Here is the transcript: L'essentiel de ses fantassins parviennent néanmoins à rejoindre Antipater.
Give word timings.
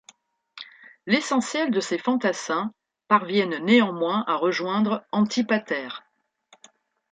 L'essentiel 1.05 1.69
de 1.69 1.79
ses 1.79 1.99
fantassins 1.99 2.73
parviennent 3.07 3.63
néanmoins 3.63 4.23
à 4.25 4.35
rejoindre 4.35 5.05
Antipater. 5.11 5.89